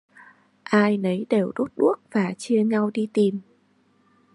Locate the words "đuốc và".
1.75-2.33